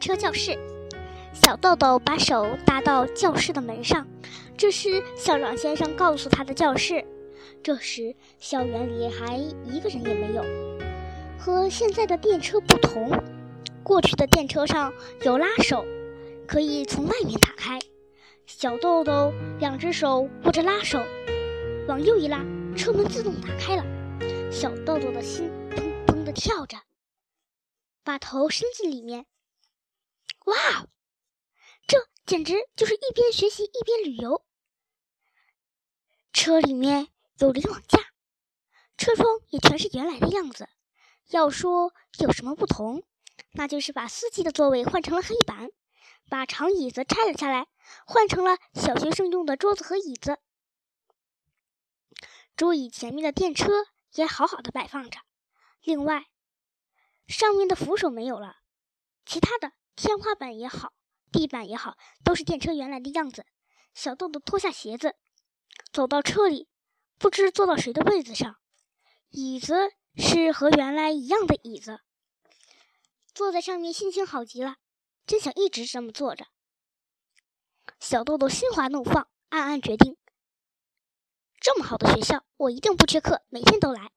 [0.00, 0.58] 车教室。
[1.32, 4.08] 小豆豆把手搭到教室的门上，
[4.56, 7.04] 这是校长先生告诉他的教室。
[7.62, 10.44] 这时，校园里还一个人也没有。
[11.38, 13.10] 和现在的电车不同，
[13.82, 14.92] 过去的电车上
[15.22, 15.84] 有拉手，
[16.46, 17.78] 可以从外面打开。
[18.46, 20.98] 小豆豆两只手握着拉手，
[21.86, 22.44] 往右一拉，
[22.76, 23.84] 车门自动打开了。
[24.50, 26.76] 小豆豆的心砰砰地跳着，
[28.02, 29.26] 把头伸进里面。
[30.50, 30.86] 哇，
[31.86, 34.44] 这简直就是一边学习一边旅游。
[36.32, 37.08] 车里面。
[37.40, 37.98] 有联网架，
[38.98, 40.68] 车窗也全是原来的样子。
[41.28, 43.02] 要说有什么不同，
[43.52, 45.70] 那就是把司机的座位换成了黑板，
[46.28, 47.66] 把长椅子拆了下来，
[48.04, 50.38] 换成了小学生用的桌子和椅子。
[52.54, 55.20] 桌椅前面的电车也好好的摆放着。
[55.80, 56.26] 另外，
[57.26, 58.58] 上面的扶手没有了，
[59.24, 60.92] 其他的天花板也好，
[61.30, 63.46] 地板也好，都是电车原来的样子。
[63.94, 65.16] 小豆豆脱下鞋子，
[65.92, 66.68] 走到车里。
[67.18, 68.56] 不知坐到谁的位子上，
[69.28, 72.00] 椅子是和原来一样的椅子，
[73.34, 74.76] 坐在上面心情好极了，
[75.26, 76.46] 真想一直这么坐着。
[77.98, 80.16] 小豆豆心花怒放，暗暗决定：
[81.60, 84.10] 这么好的学校，我一定不缺课，每天都来。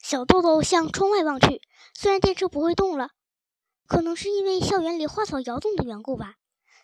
[0.00, 1.62] 小豆豆向窗外望去，
[1.94, 3.10] 虽然电车不会动了，
[3.92, 6.36] 可能是因为校园里花草摇动的缘故吧，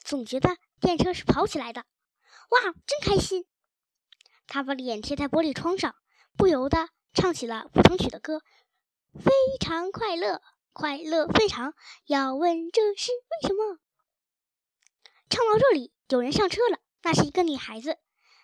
[0.04, 1.86] 总觉得电车是跑起来的。
[2.50, 3.46] 哇，真开心！
[4.46, 5.94] 他把脸贴在玻璃窗上，
[6.36, 8.42] 不由得唱起了舞童曲的歌
[9.24, 10.42] ：“非常快乐，
[10.74, 11.72] 快乐非常。
[12.04, 13.78] 要问这是为什么？”
[15.30, 16.78] 唱到这里，有人上车了。
[17.02, 17.96] 那是一个女孩子，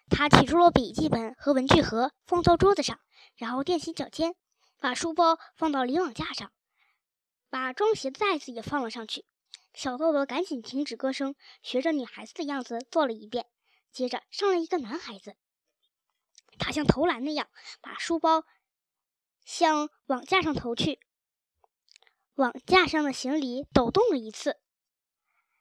[0.08, 2.98] 她取出了笔记本和文具盒，放到桌子上，
[3.36, 4.34] 然后踮起脚尖，
[4.80, 6.50] 把书包放到离网架上，
[7.54, 9.24] 把装鞋的袋子也放了上去。
[9.74, 13.46] 小豆豆赶紧停止歌声，学着女孩子的样子做了一遍。
[13.92, 15.36] 接着上了一个男孩子。
[16.58, 17.48] 他像投篮那样
[17.80, 18.44] 把书包
[19.44, 20.98] 向网架上投去，
[22.34, 24.58] 网架上的行李抖动了一次，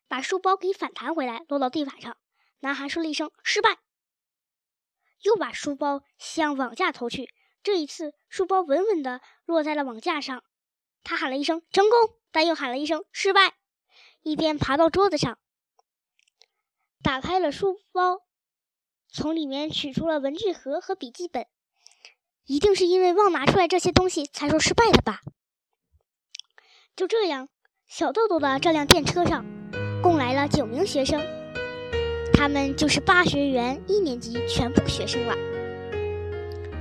[0.08, 2.18] 把书包给反弹回来，落到地板上。
[2.62, 3.78] 男孩说了一声“失败”，
[5.22, 7.32] 又把书包向网架投去。
[7.62, 10.44] 这一次，书包稳稳地落在了网架上。
[11.04, 13.54] 他喊了一声“成功”，但又喊了一声“失败”，
[14.24, 15.38] 一边爬到桌子上，
[17.02, 18.22] 打开了书包。
[19.12, 21.46] 从里面取出了文具盒和笔记本，
[22.46, 25.20] 一定是因为忘拿出来这些东西才说失败的吧。
[26.96, 27.50] 就这样，
[27.86, 29.46] 小豆豆的这辆电车上
[30.02, 31.22] 共来了九名学生，
[32.34, 35.36] 他们就是八学园一年级全部学生了，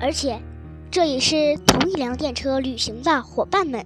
[0.00, 0.41] 而且
[0.91, 3.84] 这也是同一辆电车旅行的伙伴们。